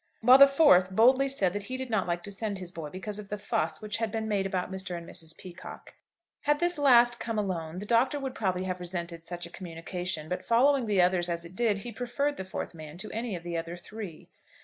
[0.21, 3.19] While the fourth boldly said that he did not like to send his boy because
[3.19, 4.97] of the "fuss" which had been made about Mr.
[4.97, 5.37] and Mrs.
[5.37, 5.93] Peacocke.
[6.41, 10.43] Had this last come alone, the Doctor would probably have resented such a communication; but
[10.43, 13.55] following the others as it did, he preferred the fourth man to any of the
[13.55, 14.27] other three.